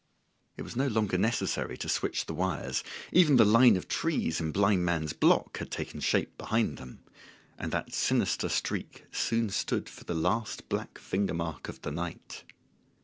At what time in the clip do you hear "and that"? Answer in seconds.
7.55-7.93